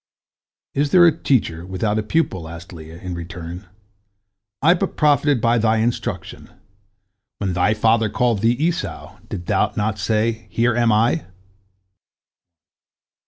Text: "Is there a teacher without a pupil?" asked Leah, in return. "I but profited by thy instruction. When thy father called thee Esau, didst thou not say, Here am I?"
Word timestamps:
"Is 0.73 0.89
there 0.89 1.05
a 1.05 1.15
teacher 1.15 1.63
without 1.63 1.99
a 1.99 2.01
pupil?" 2.01 2.49
asked 2.49 2.73
Leah, 2.73 2.97
in 2.97 3.13
return. 3.13 3.67
"I 4.59 4.73
but 4.73 4.97
profited 4.97 5.39
by 5.39 5.59
thy 5.59 5.77
instruction. 5.77 6.49
When 7.37 7.53
thy 7.53 7.75
father 7.75 8.09
called 8.09 8.41
thee 8.41 8.53
Esau, 8.53 9.19
didst 9.29 9.45
thou 9.45 9.71
not 9.77 9.99
say, 9.99 10.47
Here 10.49 10.75
am 10.75 10.91
I?" 10.91 11.27